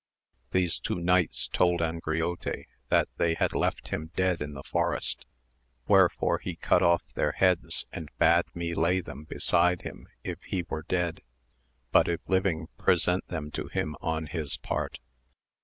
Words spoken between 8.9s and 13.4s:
them beside him if he were dead, but if living present